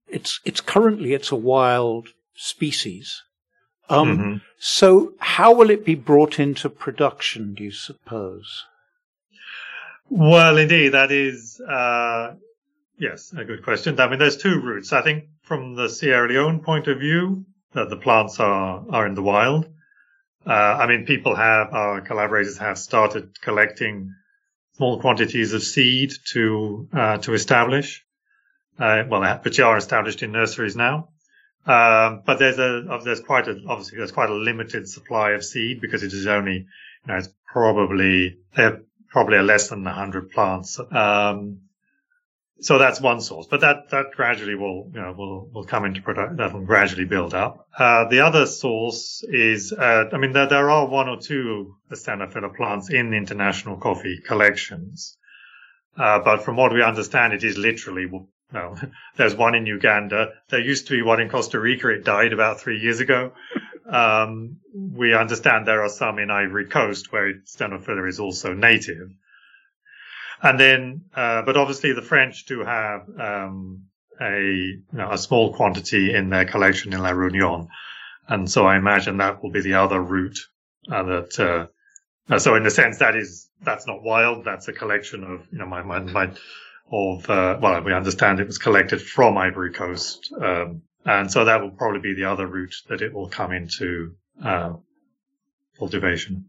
It's 0.09 0.41
it's 0.45 0.61
currently 0.61 1.15
it's 1.15 1.33
a 1.33 1.37
wild 1.37 2.09
species. 2.35 3.23
Um, 3.89 4.19
mm-hmm. 4.19 4.37
So 4.59 5.15
how 5.19 5.55
will 5.55 5.71
it 5.71 5.85
be 5.85 5.95
brought 5.95 6.39
into 6.39 6.69
production? 6.69 7.55
Do 7.55 7.65
you 7.65 7.73
suppose? 7.73 8.65
Well, 10.09 10.59
indeed, 10.59 10.91
that 10.91 11.11
is 11.11 11.61
uh, 11.61 12.35
yes 12.99 13.33
a 13.37 13.45
good 13.45 13.65
question. 13.65 13.99
I 13.99 14.09
mean, 14.09 14.19
there's 14.19 14.37
two 14.37 14.61
routes. 14.61 14.93
I 14.93 15.03
think 15.03 15.25
from 15.43 15.75
the 15.75 15.89
Sierra 15.89 16.29
Leone 16.29 16.61
point 16.61 16.87
of 16.89 16.99
view, 16.99 17.45
that 17.75 17.91
the 17.91 17.97
plants 17.97 18.41
are 18.41 18.85
are 18.91 19.07
in 19.07 19.15
the 19.15 19.23
wild. 19.23 19.67
Uh, 20.47 20.51
I 20.51 20.87
mean, 20.87 21.07
people 21.07 21.35
have 21.35 21.73
our 21.73 22.01
collaborators 22.01 22.59
have 22.59 22.79
started 22.79 23.41
collecting 23.41 24.15
small 24.75 25.01
quantities 25.01 25.53
of 25.53 25.63
seed 25.63 26.13
to 26.33 26.89
uh, 26.93 27.19
to 27.19 27.35
establish. 27.35 28.05
Uh, 28.79 29.05
well, 29.09 29.39
which 29.45 29.61
are 29.61 29.77
established 29.77 30.23
in 30.23 30.33
nurseries 30.33 30.75
now. 30.75 31.11
Um, 31.67 32.23
but 32.27 32.39
there's 32.39 32.59
a 32.59 33.01
there's 33.05 33.21
quite 33.21 33.47
a 33.47 33.57
obviously 33.69 33.99
there's 33.99 34.11
quite 34.11 34.31
a 34.31 34.35
limited 34.35 34.89
supply 34.89 35.33
of 35.33 35.45
seed 35.45 35.81
because 35.81 36.03
it 36.03 36.13
is 36.13 36.27
only 36.27 36.55
you 36.55 37.07
know 37.07 37.17
it's 37.17 37.29
probably 37.47 38.39
there 38.57 38.83
probably 39.09 39.37
are 39.37 39.45
less 39.45 39.69
than 39.69 39.85
hundred 39.85 40.31
plants. 40.31 40.81
Um, 40.91 41.61
so 42.63 42.79
that's 42.79 43.01
one 43.01 43.21
source, 43.21 43.47
but 43.49 43.61
that, 43.61 43.91
that 43.91 44.13
gradually 44.13 44.55
will, 44.55 44.89
you 44.95 45.01
know, 45.01 45.13
will, 45.13 45.51
will 45.53 45.65
come 45.65 45.85
into 45.85 46.01
product, 46.01 46.37
that 46.37 46.53
will 46.53 46.65
gradually 46.65 47.05
build 47.05 47.35
up. 47.35 47.67
Uh, 47.77 48.09
the 48.09 48.21
other 48.21 48.47
source 48.47 49.25
is, 49.29 49.73
uh, 49.73 50.05
I 50.13 50.19
mean, 50.19 50.33
there, 50.33 50.47
there 50.47 50.71
are 50.71 50.87
one 50.87 51.09
or 51.09 51.19
two 51.21 51.75
Stenophylla 51.91 52.55
plants 52.55 52.89
in 52.89 53.11
the 53.11 53.17
international 53.17 53.79
coffee 53.79 54.21
collections. 54.25 55.17
Uh, 55.99 56.21
but 56.21 56.45
from 56.45 56.57
what 56.57 56.73
we 56.73 56.83
understand, 56.83 57.33
it 57.33 57.43
is 57.43 57.59
literally, 57.59 58.07
well, 58.53 58.79
there's 59.17 59.35
one 59.35 59.57
in 59.57 59.67
Uganda. 59.67 60.31
There 60.49 60.61
used 60.61 60.87
to 60.87 60.95
be 60.95 61.03
one 61.03 61.21
in 61.21 61.29
Costa 61.29 61.59
Rica. 61.59 61.89
It 61.89 62.05
died 62.05 62.33
about 62.33 62.61
three 62.61 62.79
years 62.79 63.01
ago. 63.01 63.33
Um, 63.89 64.59
we 64.73 65.15
understand 65.15 65.67
there 65.67 65.83
are 65.83 65.89
some 65.89 66.21
in 66.21 66.31
Ivory 66.31 66.67
Coast 66.67 67.13
where 67.13 67.35
Stenophylla 67.45 68.09
is 68.09 68.21
also 68.21 68.55
native. 68.55 69.11
And 70.43 70.59
then, 70.59 71.05
uh, 71.15 71.43
but 71.43 71.57
obviously 71.57 71.93
the 71.93 72.03
French 72.03 72.47
do 72.47 72.65
have 72.65 73.09
um, 73.19 73.85
a 74.21 74.41
you 74.41 74.83
know, 74.93 75.13
a 75.13 75.19
small 75.19 75.55
quantity 75.55 76.13
in 76.15 76.31
their 76.31 76.45
collection 76.45 76.93
in 76.93 77.01
La 77.01 77.11
Réunion, 77.11 77.69
and 78.29 78.51
so 78.51 78.67
I 78.67 78.77
imagine 78.77 79.19
that 79.19 79.43
will 79.43 79.51
be 79.51 79.61
the 79.61 79.75
other 79.75 80.01
route 80.01 80.39
uh, 80.91 81.03
that. 81.05 81.39
Uh, 81.39 81.67
uh, 82.33 82.39
so 82.39 82.55
in 82.55 82.65
a 82.65 82.71
sense, 82.71 82.99
that 82.99 83.17
is 83.17 83.49
that's 83.63 83.87
not 83.87 84.03
wild. 84.03 84.45
That's 84.45 84.69
a 84.69 84.73
collection 84.73 85.25
of 85.25 85.47
you 85.53 85.59
know 85.59 85.67
my 85.67 85.83
my, 85.83 86.01
my 86.01 86.31
of 86.91 87.29
uh, 87.31 87.59
well, 87.61 87.81
we 87.83 87.93
understand 87.93 88.41
it 88.41 88.47
was 88.47 88.59
collected 88.59 89.01
from 89.01 89.39
Ivory 89.39 89.73
Coast, 89.73 90.33
um, 90.41 90.83
and 91.05 91.31
so 91.31 91.45
that 91.45 91.61
will 91.63 91.71
probably 91.71 92.01
be 92.01 92.15
the 92.15 92.25
other 92.25 92.47
route 92.47 92.75
that 92.89 93.01
it 93.01 93.13
will 93.13 93.29
come 93.29 93.53
into 93.53 94.15
uh, 94.45 94.75
cultivation. 95.79 96.47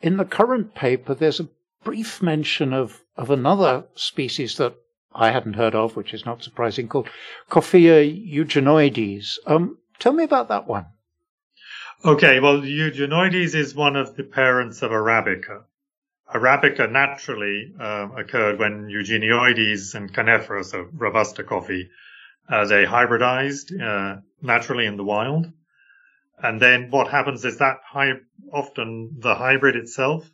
In 0.00 0.16
the 0.16 0.24
current 0.24 0.74
paper, 0.74 1.14
there's 1.14 1.40
a 1.40 1.48
brief 1.84 2.22
mention 2.22 2.72
of, 2.72 3.02
of 3.16 3.30
another 3.30 3.84
species 3.94 4.56
that 4.56 4.74
I 5.14 5.30
hadn't 5.30 5.54
heard 5.54 5.74
of, 5.74 5.96
which 5.96 6.12
is 6.12 6.26
not 6.26 6.42
surprising, 6.42 6.88
called 6.88 7.08
Coffea 7.50 8.02
eugenioides. 8.04 9.38
Um, 9.46 9.78
tell 9.98 10.12
me 10.12 10.24
about 10.24 10.48
that 10.48 10.66
one. 10.66 10.86
Okay, 12.04 12.40
well, 12.40 12.60
Eugenioides 12.60 13.54
is 13.54 13.74
one 13.74 13.96
of 13.96 14.14
the 14.16 14.24
parents 14.24 14.82
of 14.82 14.90
Arabica. 14.90 15.64
Arabica 16.34 16.90
naturally 16.90 17.72
uh, 17.80 18.08
occurred 18.16 18.58
when 18.58 18.88
Eugenioides 18.88 19.94
and 19.94 20.12
Canephora, 20.12 20.64
so 20.64 20.86
Robusta 20.92 21.44
coffee, 21.44 21.88
uh, 22.48 22.66
they 22.66 22.84
hybridized 22.84 23.72
uh, 23.80 24.20
naturally 24.42 24.84
in 24.84 24.96
the 24.96 25.04
wild. 25.04 25.46
And 26.42 26.60
then 26.60 26.90
what 26.90 27.08
happens 27.08 27.44
is 27.44 27.58
that 27.58 27.78
hy- 27.86 28.20
often 28.52 29.16
the 29.20 29.34
hybrid 29.34 29.76
itself 29.76 30.28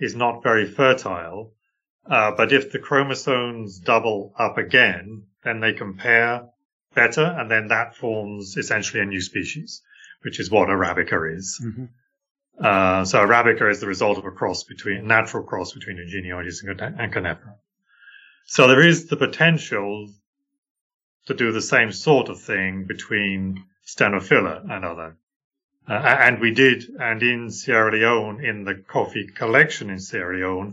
is 0.00 0.16
not 0.16 0.42
very 0.42 0.66
fertile. 0.66 1.52
Uh, 2.06 2.32
but 2.36 2.52
if 2.52 2.72
the 2.72 2.78
chromosomes 2.78 3.78
double 3.78 4.34
up 4.38 4.58
again, 4.58 5.24
then 5.44 5.60
they 5.60 5.72
compare 5.72 6.48
better, 6.94 7.22
and 7.22 7.50
then 7.50 7.68
that 7.68 7.94
forms 7.94 8.56
essentially 8.56 9.02
a 9.02 9.06
new 9.06 9.20
species, 9.20 9.82
which 10.22 10.40
is 10.40 10.50
what 10.50 10.68
Arabica 10.68 11.36
is. 11.36 11.60
Mm-hmm. 11.64 11.84
Uh, 12.62 13.04
so 13.04 13.20
Arabica 13.20 13.70
is 13.70 13.80
the 13.80 13.86
result 13.86 14.18
of 14.18 14.24
a 14.24 14.30
cross 14.30 14.64
between, 14.64 15.06
natural 15.06 15.44
cross 15.44 15.72
between 15.72 15.96
Eugenioides 15.96 16.62
and, 16.62 17.12
Canephora. 17.12 17.54
So 18.46 18.66
there 18.66 18.86
is 18.86 19.06
the 19.06 19.16
potential 19.16 20.08
to 21.26 21.34
do 21.34 21.52
the 21.52 21.62
same 21.62 21.92
sort 21.92 22.28
of 22.28 22.40
thing 22.40 22.86
between 22.86 23.64
Stenophylla 23.86 24.70
and 24.70 24.84
other 24.84 25.16
uh, 25.90 26.16
and 26.20 26.40
we 26.40 26.52
did, 26.52 26.88
and 27.00 27.20
in 27.22 27.50
Sierra 27.50 27.90
Leone, 27.92 28.44
in 28.44 28.64
the 28.64 28.76
coffee 28.76 29.26
collection 29.26 29.90
in 29.90 29.98
Sierra 29.98 30.36
Leone, 30.36 30.72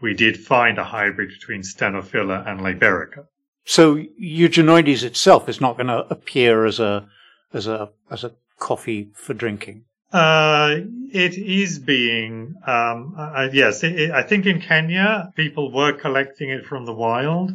we 0.00 0.12
did 0.12 0.36
find 0.36 0.76
a 0.78 0.84
hybrid 0.84 1.30
between 1.30 1.62
Stenophylla 1.62 2.46
and 2.46 2.60
Liberica. 2.60 3.26
So 3.64 3.96
Eugenioides 3.96 5.04
itself 5.04 5.48
is 5.48 5.60
not 5.60 5.76
going 5.76 5.86
to 5.86 6.06
appear 6.10 6.66
as 6.66 6.80
a 6.80 7.08
as 7.52 7.66
a 7.66 7.90
as 8.10 8.24
a 8.24 8.32
coffee 8.58 9.10
for 9.14 9.32
drinking. 9.32 9.84
Uh, 10.12 10.76
it 11.12 11.36
is 11.36 11.78
being, 11.78 12.54
um, 12.66 13.14
uh, 13.18 13.48
yes, 13.52 13.82
it, 13.84 13.98
it, 13.98 14.10
I 14.10 14.22
think 14.22 14.46
in 14.46 14.60
Kenya, 14.60 15.32
people 15.34 15.70
were 15.72 15.92
collecting 15.92 16.50
it 16.50 16.64
from 16.64 16.86
the 16.86 16.94
wild 16.94 17.52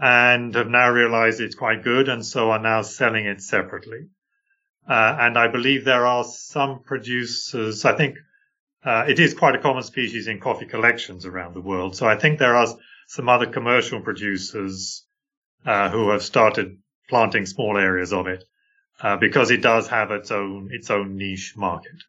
and 0.00 0.54
have 0.54 0.68
now 0.68 0.90
realized 0.90 1.40
it's 1.40 1.54
quite 1.54 1.84
good 1.84 2.08
and 2.08 2.24
so 2.24 2.50
are 2.50 2.58
now 2.58 2.82
selling 2.82 3.26
it 3.26 3.40
separately. 3.40 4.08
Uh, 4.88 5.16
and 5.20 5.38
I 5.38 5.48
believe 5.48 5.84
there 5.84 6.06
are 6.06 6.24
some 6.24 6.80
producers, 6.80 7.84
I 7.84 7.96
think 7.96 8.16
uh, 8.84 9.04
it 9.08 9.18
is 9.18 9.34
quite 9.34 9.54
a 9.54 9.58
common 9.58 9.82
species 9.82 10.26
in 10.26 10.40
coffee 10.40 10.66
collections 10.66 11.26
around 11.26 11.54
the 11.54 11.60
world. 11.60 11.96
So 11.96 12.06
I 12.06 12.16
think 12.16 12.38
there 12.38 12.56
are 12.56 12.66
some 13.08 13.28
other 13.28 13.46
commercial 13.46 14.00
producers 14.00 15.04
uh, 15.66 15.90
who 15.90 16.10
have 16.10 16.22
started 16.22 16.78
planting 17.08 17.44
small 17.44 17.76
areas 17.76 18.12
of 18.12 18.26
it 18.26 18.44
uh, 19.02 19.16
because 19.16 19.50
it 19.50 19.62
does 19.62 19.88
have 19.88 20.10
its 20.10 20.30
own 20.30 20.68
its 20.72 20.90
own 20.90 21.16
niche 21.16 21.54
market. 21.56 22.04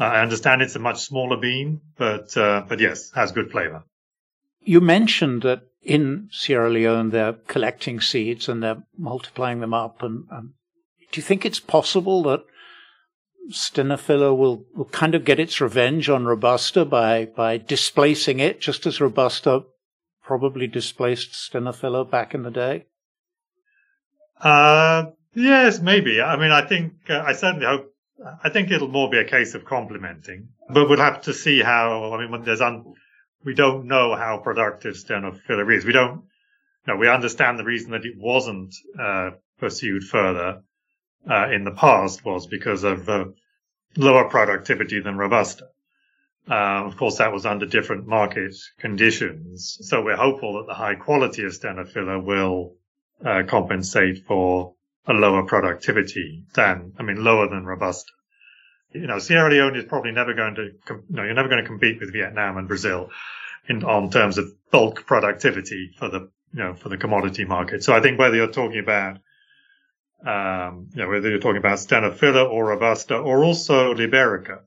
Uh, 0.00 0.04
I 0.04 0.22
understand 0.22 0.62
it's 0.62 0.74
a 0.74 0.80
much 0.80 1.00
smaller 1.00 1.36
bean, 1.36 1.80
but 1.96 2.36
uh, 2.36 2.64
but 2.68 2.80
yes, 2.80 3.10
has 3.12 3.32
good 3.32 3.50
flavor. 3.50 3.84
You 4.60 4.80
mentioned 4.80 5.42
that 5.42 5.62
in 5.82 6.28
Sierra 6.32 6.70
Leone 6.70 7.10
they're 7.10 7.32
collecting 7.32 8.00
seeds 8.00 8.48
and 8.48 8.62
they're 8.62 8.82
multiplying 8.96 9.60
them 9.60 9.74
up 9.74 10.02
and, 10.02 10.24
and 10.30 10.50
do 11.12 11.20
you 11.20 11.22
think 11.22 11.44
it's 11.44 11.60
possible 11.60 12.22
that 12.24 12.40
Stenophylla 13.50 14.36
will, 14.36 14.64
will 14.74 14.86
kind 14.86 15.14
of 15.14 15.24
get 15.24 15.38
its 15.38 15.60
revenge 15.60 16.08
on 16.08 16.24
Robusta 16.24 16.84
by, 16.84 17.26
by 17.26 17.58
displacing 17.58 18.40
it, 18.40 18.60
just 18.60 18.86
as 18.86 19.00
Robusta 19.00 19.64
probably 20.22 20.66
displaced 20.66 21.32
Stenophylla 21.32 22.10
back 22.10 22.34
in 22.34 22.42
the 22.42 22.50
day? 22.50 22.86
Uh, 24.40 25.06
yes, 25.34 25.80
maybe. 25.80 26.20
I 26.20 26.36
mean, 26.36 26.50
I 26.50 26.66
think, 26.66 26.94
uh, 27.10 27.22
I 27.26 27.34
certainly 27.34 27.66
hope, 27.66 27.92
I 28.42 28.48
think 28.48 28.70
it'll 28.70 28.88
more 28.88 29.10
be 29.10 29.18
a 29.18 29.28
case 29.28 29.54
of 29.54 29.64
complementing, 29.64 30.48
but 30.70 30.88
we'll 30.88 30.98
have 30.98 31.22
to 31.22 31.34
see 31.34 31.60
how, 31.60 32.14
I 32.14 32.20
mean, 32.20 32.30
when 32.30 32.44
there's 32.44 32.60
un, 32.60 32.94
we 33.44 33.54
don't 33.54 33.86
know 33.86 34.14
how 34.14 34.38
productive 34.38 34.94
Stenophylla 34.94 35.76
is. 35.76 35.84
We 35.84 35.92
don't, 35.92 36.22
no, 36.86 36.96
we 36.96 37.08
understand 37.08 37.58
the 37.58 37.64
reason 37.64 37.90
that 37.90 38.06
it 38.06 38.16
wasn't, 38.16 38.74
uh, 38.98 39.32
pursued 39.58 40.04
further 40.04 40.62
uh, 41.30 41.48
in 41.50 41.64
the 41.64 41.70
past 41.70 42.24
was 42.24 42.46
because 42.46 42.84
of 42.84 43.08
uh, 43.08 43.24
lower 43.96 44.28
productivity 44.28 45.00
than 45.00 45.16
Robusta. 45.16 45.66
Uh, 46.50 46.84
of 46.84 46.96
course, 46.96 47.18
that 47.18 47.32
was 47.32 47.46
under 47.46 47.66
different 47.66 48.06
market 48.06 48.54
conditions. 48.78 49.78
So 49.82 50.02
we're 50.02 50.16
hopeful 50.16 50.54
that 50.54 50.66
the 50.66 50.74
high 50.74 50.96
quality 50.96 51.44
of 51.44 51.52
Stenophylla 51.52 52.22
will 52.22 52.74
uh, 53.24 53.42
compensate 53.46 54.24
for 54.26 54.74
a 55.06 55.12
lower 55.12 55.44
productivity 55.44 56.44
than, 56.54 56.94
I 56.98 57.02
mean, 57.04 57.22
lower 57.22 57.48
than 57.48 57.64
Robusta. 57.64 58.10
You 58.92 59.06
know, 59.06 59.18
Sierra 59.18 59.50
Leone 59.50 59.76
is 59.76 59.84
probably 59.84 60.12
never 60.12 60.34
going 60.34 60.56
to, 60.56 60.70
com- 60.84 61.04
no, 61.08 61.22
you're 61.22 61.34
never 61.34 61.48
going 61.48 61.62
to 61.62 61.68
compete 61.68 62.00
with 62.00 62.12
Vietnam 62.12 62.56
and 62.58 62.68
Brazil 62.68 63.10
in, 63.68 63.84
on 63.84 64.10
terms 64.10 64.38
of 64.38 64.52
bulk 64.70 65.06
productivity 65.06 65.92
for 65.96 66.08
the, 66.08 66.30
you 66.52 66.62
know, 66.62 66.74
for 66.74 66.88
the 66.88 66.96
commodity 66.96 67.44
market. 67.44 67.84
So 67.84 67.94
I 67.94 68.00
think 68.00 68.18
whether 68.18 68.36
you're 68.36 68.48
talking 68.48 68.80
about 68.80 69.18
um, 70.26 70.88
you 70.94 71.02
know, 71.02 71.08
whether 71.08 71.28
you're 71.28 71.40
talking 71.40 71.58
about 71.58 71.78
Stenophylla 71.78 72.48
or 72.50 72.66
Robusta 72.66 73.16
or 73.16 73.44
also 73.44 73.94
Liberica. 73.94 74.60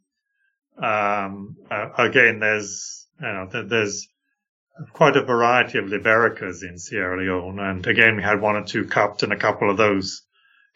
Um, 0.77 1.57
uh, 1.71 1.89
again, 1.97 2.39
there's, 2.39 3.07
you 3.21 3.27
know, 3.27 3.49
there's 3.63 4.07
quite 4.93 5.15
a 5.15 5.23
variety 5.23 5.77
of 5.77 5.85
Libericas 5.85 6.63
in 6.63 6.77
Sierra 6.77 7.17
Leone. 7.17 7.59
And 7.59 7.87
again, 7.87 8.17
we 8.17 8.23
had 8.23 8.41
one 8.41 8.57
or 8.57 8.65
two 8.65 8.85
cupped 8.85 9.23
and 9.23 9.31
a 9.31 9.37
couple 9.37 9.69
of 9.71 9.77
those 9.77 10.23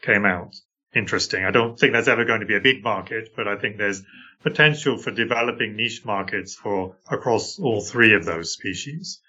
came 0.01 0.25
out. 0.25 0.55
interesting. 0.95 1.45
I 1.45 1.51
don't 1.51 1.77
think 1.77 1.93
there's 1.93 2.07
ever 2.07 2.25
going 2.25 2.39
to 2.39 2.45
be 2.45 2.55
a 2.55 2.61
big 2.61 2.83
market, 2.83 3.29
but 3.35 3.47
I 3.47 3.57
think 3.57 3.77
there's 3.77 4.01
potential 4.41 4.97
for 4.97 5.11
developing 5.11 5.75
niche 5.75 6.05
markets 6.05 6.55
for 6.55 6.95
across 7.11 7.59
all 7.59 7.81
three 7.81 8.13
of 8.13 8.25
those 8.25 8.53
species. 8.53 9.19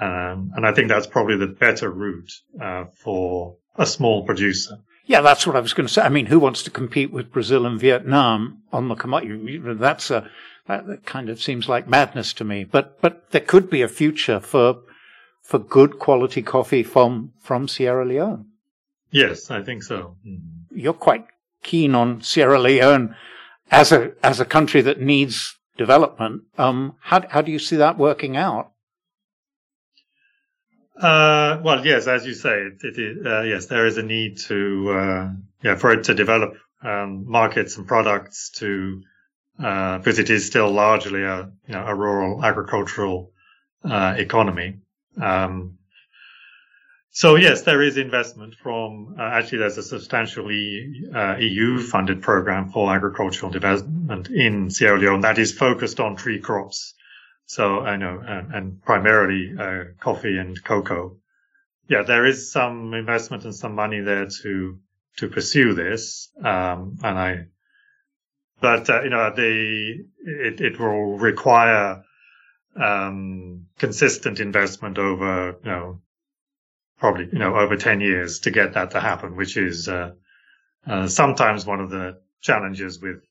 Um, 0.00 0.52
and 0.54 0.66
I 0.66 0.72
think 0.72 0.88
that's 0.88 1.06
probably 1.06 1.36
the 1.36 1.46
better 1.46 1.90
route 1.90 2.32
uh, 2.60 2.84
for 3.02 3.56
a 3.76 3.86
small 3.86 4.24
producer. 4.24 4.78
Yeah, 5.06 5.20
that's 5.20 5.46
what 5.46 5.56
I 5.56 5.60
was 5.60 5.74
going 5.74 5.86
to 5.86 5.92
say. 5.92 6.02
I 6.02 6.08
mean, 6.08 6.26
who 6.26 6.38
wants 6.38 6.62
to 6.62 6.70
compete 6.70 7.12
with 7.12 7.32
Brazil 7.32 7.66
and 7.66 7.78
Vietnam 7.78 8.62
on 8.72 8.88
the 8.88 8.94
commodity? 8.94 9.58
That's 9.62 10.10
a 10.10 10.30
that 10.66 11.04
kind 11.04 11.28
of 11.28 11.42
seems 11.42 11.68
like 11.68 11.86
madness 11.88 12.32
to 12.34 12.44
me. 12.44 12.64
But 12.64 13.00
but 13.02 13.30
there 13.30 13.40
could 13.40 13.68
be 13.68 13.82
a 13.82 13.88
future 13.88 14.40
for 14.40 14.80
for 15.42 15.58
good 15.58 15.98
quality 15.98 16.42
coffee 16.42 16.82
from 16.82 17.32
from 17.40 17.68
Sierra 17.68 18.06
Leone. 18.06 18.46
Yes, 19.10 19.50
I 19.50 19.62
think 19.62 19.82
so. 19.82 20.16
Mm-hmm. 20.26 20.78
You're 20.78 20.94
quite 20.94 21.26
keen 21.62 21.94
on 21.94 22.22
Sierra 22.22 22.58
Leone 22.58 23.14
as 23.70 23.92
a 23.92 24.12
as 24.22 24.40
a 24.40 24.44
country 24.46 24.80
that 24.80 25.00
needs 25.00 25.56
development. 25.76 26.42
Um, 26.56 26.96
how 27.00 27.28
how 27.28 27.42
do 27.42 27.52
you 27.52 27.58
see 27.58 27.76
that 27.76 27.98
working 27.98 28.36
out? 28.36 28.70
Uh, 30.96 31.60
well, 31.62 31.84
yes, 31.84 32.06
as 32.06 32.24
you 32.24 32.34
say, 32.34 32.52
it, 32.52 32.78
it, 32.82 33.26
uh, 33.26 33.42
yes, 33.42 33.66
there 33.66 33.86
is 33.86 33.98
a 33.98 34.02
need 34.02 34.38
to, 34.38 34.90
uh, 34.90 35.30
yeah, 35.62 35.74
for 35.74 35.92
it 35.92 36.04
to 36.04 36.14
develop 36.14 36.56
um, 36.82 37.28
markets 37.28 37.76
and 37.76 37.86
products 37.86 38.50
to, 38.50 39.02
uh, 39.62 39.98
because 39.98 40.18
it 40.18 40.30
is 40.30 40.46
still 40.46 40.70
largely 40.70 41.22
a, 41.24 41.50
you 41.66 41.74
know, 41.74 41.84
a 41.84 41.94
rural 41.94 42.44
agricultural 42.44 43.32
uh, 43.84 44.14
economy. 44.16 44.78
Um, 45.20 45.78
so 47.10 47.36
yes, 47.36 47.62
there 47.62 47.82
is 47.82 47.96
investment 47.96 48.54
from, 48.56 49.16
uh, 49.18 49.22
actually 49.22 49.58
there's 49.58 49.78
a 49.78 49.84
substantial 49.84 50.50
EU 50.50 51.78
funded 51.78 52.22
program 52.22 52.70
for 52.70 52.92
agricultural 52.94 53.52
development 53.52 54.30
in 54.30 54.70
Sierra 54.70 54.98
Leone 54.98 55.20
that 55.20 55.38
is 55.38 55.52
focused 55.52 56.00
on 56.00 56.16
tree 56.16 56.40
crops 56.40 56.94
so 57.46 57.80
I 57.80 57.96
know, 57.96 58.22
and, 58.26 58.54
and 58.54 58.82
primarily 58.82 59.52
uh, 59.58 59.84
coffee 60.00 60.38
and 60.38 60.62
cocoa. 60.64 61.16
Yeah, 61.88 62.02
there 62.02 62.24
is 62.24 62.50
some 62.50 62.94
investment 62.94 63.44
and 63.44 63.54
some 63.54 63.74
money 63.74 64.00
there 64.00 64.26
to 64.42 64.78
to 65.18 65.28
pursue 65.28 65.74
this, 65.74 66.30
um, 66.42 66.96
and 67.02 67.18
I. 67.18 67.46
But 68.60 68.88
uh, 68.88 69.02
you 69.02 69.10
know, 69.10 69.30
the 69.34 70.04
it, 70.20 70.60
it 70.60 70.80
will 70.80 71.18
require 71.18 72.02
um, 72.76 73.66
consistent 73.78 74.40
investment 74.40 74.98
over 74.98 75.56
you 75.62 75.70
know 75.70 76.00
probably 76.98 77.28
you 77.30 77.38
know 77.38 77.56
over 77.56 77.76
ten 77.76 78.00
years 78.00 78.40
to 78.40 78.50
get 78.50 78.72
that 78.72 78.92
to 78.92 79.00
happen, 79.00 79.36
which 79.36 79.58
is 79.58 79.88
uh, 79.88 80.12
uh 80.86 81.08
sometimes 81.08 81.66
one 81.66 81.80
of 81.80 81.90
the 81.90 82.18
challenges 82.40 83.00
with 83.00 83.22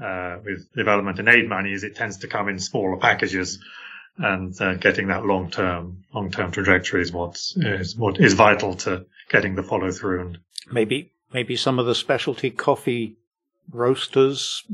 uh, 0.00 0.38
with 0.44 0.72
development 0.72 1.18
and 1.18 1.28
aid 1.28 1.48
money 1.48 1.72
is 1.72 1.84
it 1.84 1.96
tends 1.96 2.18
to 2.18 2.28
come 2.28 2.48
in 2.48 2.58
smaller 2.58 2.96
packages. 2.96 3.58
And 4.18 4.58
uh, 4.60 4.74
getting 4.74 5.08
that 5.08 5.24
long 5.24 5.50
term 5.50 6.04
long 6.14 6.30
term 6.30 6.52
trajectory 6.52 7.00
is 7.00 7.10
what 7.10 7.40
is 7.56 7.96
what 7.96 8.20
is 8.20 8.34
vital 8.34 8.74
to 8.74 9.06
getting 9.30 9.54
the 9.54 9.62
follow 9.62 9.90
through 9.90 10.20
and 10.20 10.38
maybe 10.70 11.12
maybe 11.32 11.56
some 11.56 11.78
of 11.78 11.86
the 11.86 11.94
specialty 11.94 12.50
coffee 12.50 13.16
roasters 13.70 14.64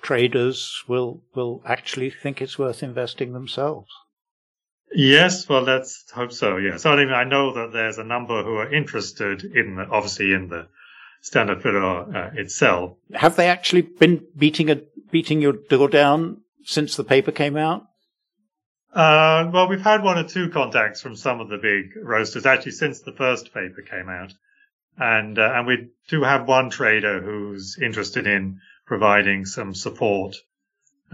traders 0.00 0.84
will 0.86 1.22
will 1.34 1.60
actually 1.66 2.10
think 2.10 2.40
it's 2.40 2.56
worth 2.56 2.84
investing 2.84 3.32
themselves. 3.32 3.90
Yes 4.94 5.48
well 5.48 5.62
let's 5.62 6.08
hope 6.12 6.32
so 6.32 6.56
yes. 6.58 6.86
I 6.86 6.94
mean 6.94 7.10
I 7.10 7.24
know 7.24 7.54
that 7.54 7.72
there's 7.72 7.98
a 7.98 8.04
number 8.04 8.44
who 8.44 8.54
are 8.56 8.72
interested 8.72 9.42
in 9.42 9.74
the, 9.74 9.88
obviously 9.90 10.32
in 10.32 10.48
the 10.48 10.68
Stenophylla 11.22 12.14
uh, 12.14 12.30
itself. 12.34 12.96
Have 13.14 13.36
they 13.36 13.48
actually 13.48 13.82
been 13.82 14.24
beating 14.36 14.70
a 14.70 14.80
beating 15.10 15.40
your 15.40 15.52
door 15.52 15.88
down 15.88 16.40
since 16.64 16.96
the 16.96 17.04
paper 17.04 17.30
came 17.30 17.56
out? 17.56 17.86
Uh, 18.92 19.48
well, 19.52 19.68
we've 19.68 19.80
had 19.80 20.02
one 20.02 20.18
or 20.18 20.28
two 20.28 20.50
contacts 20.50 21.00
from 21.00 21.16
some 21.16 21.40
of 21.40 21.48
the 21.48 21.56
big 21.58 21.92
roasters 21.96 22.44
actually 22.44 22.72
since 22.72 23.00
the 23.00 23.12
first 23.12 23.54
paper 23.54 23.82
came 23.82 24.08
out, 24.08 24.34
and 24.98 25.38
uh, 25.38 25.52
and 25.54 25.66
we 25.66 25.90
do 26.08 26.22
have 26.22 26.48
one 26.48 26.70
trader 26.70 27.20
who's 27.20 27.78
interested 27.80 28.26
in 28.26 28.60
providing 28.84 29.46
some 29.46 29.74
support. 29.74 30.36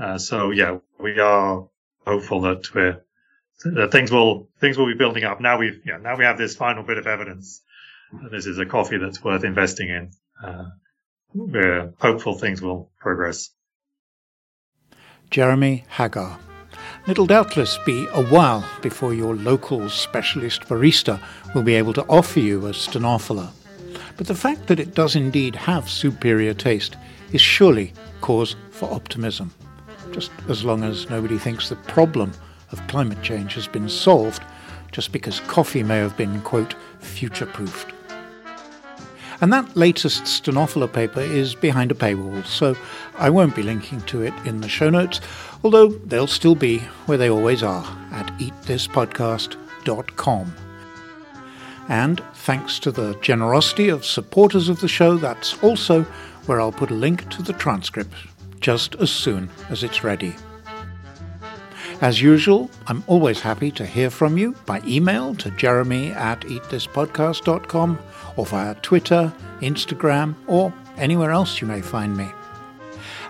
Uh, 0.01 0.19
so 0.19 0.51
yeah, 0.51 0.79
we 0.99 1.21
are 1.21 1.69
hopeful 2.07 2.41
that 2.41 2.75
we're 2.75 3.03
that 3.65 3.93
things 3.93 4.11
will 4.11 4.49
things 4.61 4.79
will 4.79 4.87
be 4.87 4.95
building 4.95 5.25
up. 5.25 5.41
Now 5.41 5.59
we've 5.59 5.81
yeah 5.85 5.99
now 5.99 6.17
we 6.17 6.25
have 6.25 6.39
this 6.39 6.57
final 6.57 6.83
bit 6.83 6.99
of 6.99 7.07
evidence 7.07 7.61
this 8.31 8.47
is 8.47 8.59
a 8.59 8.67
coffee 8.67 8.99
that's 8.99 9.23
worth 9.23 9.45
investing 9.45 9.89
in. 9.89 10.11
Uh, 10.43 10.71
we're 11.35 11.93
hopeful 11.99 12.35
things 12.35 12.63
will 12.63 12.91
progress. 12.99 13.51
Jeremy 15.31 15.85
Haggar. 15.89 16.39
It'll 17.07 17.27
doubtless 17.27 17.79
be 17.85 18.07
a 18.13 18.25
while 18.25 18.65
before 18.83 19.15
your 19.15 19.35
local 19.35 19.89
specialist 19.89 20.63
barista 20.63 21.21
will 21.55 21.63
be 21.63 21.75
able 21.75 21.93
to 21.95 22.05
offer 22.07 22.41
you 22.41 22.67
a 22.67 22.71
Stenophylla. 22.71 23.51
But 24.17 24.27
the 24.27 24.35
fact 24.35 24.67
that 24.67 24.81
it 24.81 24.95
does 24.95 25.17
indeed 25.17 25.55
have 25.55 25.89
superior 25.89 26.55
taste 26.55 26.97
is 27.33 27.41
surely 27.41 27.93
cause 28.21 28.57
for 28.71 28.93
optimism. 28.93 29.53
Just 30.13 30.31
as 30.49 30.65
long 30.65 30.83
as 30.83 31.11
nobody 31.11 31.39
thinks 31.39 31.69
the 31.69 31.77
problem 31.77 32.33
of 32.73 32.87
climate 32.89 33.23
change 33.23 33.55
has 33.55 33.67
been 33.67 33.89
solved 33.89 34.43
just 34.93 35.13
because 35.13 35.41
coffee 35.41 35.83
may 35.83 35.99
have 35.99 36.17
been, 36.17 36.41
quote, 36.41 36.75
future 37.01 37.47
proofed. 37.47 37.93
And 39.41 39.53
that 39.53 39.77
latest 39.77 40.25
Stenophylla 40.25 40.93
paper 40.93 41.21
is 41.21 41.55
behind 41.55 41.93
a 41.93 41.95
paywall, 41.95 42.45
so 42.45 42.75
I 43.17 43.31
won't 43.31 43.55
be 43.55 43.63
linking 43.63 44.01
to 44.03 44.23
it 44.23 44.35
in 44.45 44.61
the 44.61 44.69
show 44.69 44.91
notes, 44.91 45.21
although 45.63 45.89
they'll 45.89 46.27
still 46.27 46.57
be 46.57 46.79
where 47.07 47.19
they 47.19 47.31
always 47.31 47.63
are 47.63 47.85
at 48.11 48.27
eatthispodcast.com. 48.39 50.55
And 51.89 52.21
thanks 52.35 52.81
to 52.81 52.91
the 52.91 53.17
generosity 53.23 53.89
of 53.89 54.05
supporters 54.05 54.69
of 54.69 54.81
the 54.81 54.89
show, 54.89 55.17
that's 55.17 55.63
also 55.63 56.03
where 56.47 56.61
I'll 56.61 56.73
put 56.73 56.91
a 56.91 56.95
link 56.95 57.31
to 57.31 57.43
the 57.43 57.53
transcript 57.53 58.15
just 58.61 58.97
as 58.97 59.11
soon 59.11 59.49
as 59.71 59.85
it's 59.85 60.03
ready. 60.03 60.35
As 62.01 62.23
usual, 62.23 62.71
I'm 62.87 63.03
always 63.09 63.41
happy 63.41 63.73
to 63.73 63.85
hear 63.85 64.09
from 64.09 64.39
you 64.39 64.55
by 64.67 64.81
email 64.87 65.35
to 65.37 65.51
jeremy 65.51 66.13
at 66.13 66.41
eatthispodcast.com 66.43 67.99
or 68.37 68.47
via 68.47 68.75
Twitter, 68.77 69.33
Instagram, 69.61 70.37
or 70.47 70.73
anywhere 70.97 71.33
else 71.33 71.61
you 71.61 71.67
may 71.67 71.81
find 71.81 72.17
me. 72.17 72.29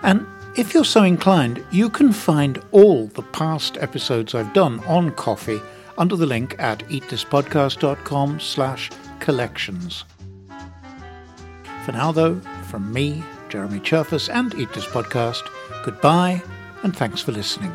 And 0.03 0.27
if 0.55 0.75
you're 0.75 0.85
so 0.85 1.03
inclined, 1.03 1.65
you 1.71 1.89
can 1.89 2.13
find 2.13 2.63
all 2.71 3.07
the 3.07 3.23
past 3.23 3.79
episodes 3.79 4.35
I've 4.35 4.53
done 4.53 4.81
on 4.85 5.13
coffee 5.13 5.63
under 5.97 6.17
the 6.17 6.27
link 6.27 6.55
at 6.59 6.81
eatthispodcast.com 6.89 8.41
slash 8.41 8.91
collections. 9.19 10.05
For 11.85 11.93
now, 11.93 12.13
though, 12.13 12.39
from 12.69 12.93
me, 12.93 13.23
Jeremy 13.49 13.81
Cherfas, 13.81 14.29
and 14.33 14.55
Eat 14.55 14.73
This 14.75 14.85
Podcast, 14.85 15.49
goodbye 15.85 16.43
and 16.83 16.97
thanks 16.97 17.21
for 17.21 17.33
listening. 17.33 17.75